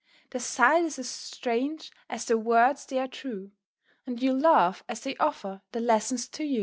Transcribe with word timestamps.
The 0.31 0.39
sight 0.39 0.83
is 0.85 0.97
as 0.97 1.07
strange 1.07 1.91
as 2.09 2.25
their 2.25 2.35
words 2.35 2.87
they 2.87 2.97
are 2.97 3.07
true, 3.07 3.51
And 4.07 4.19
you'll 4.19 4.39
laugh 4.39 4.83
as 4.89 5.01
they 5.01 5.15
offer 5.17 5.61
their 5.73 5.81
lessons 5.83 6.27
to 6.29 6.43
you. 6.43 6.59